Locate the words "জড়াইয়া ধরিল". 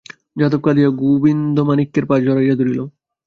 2.25-2.79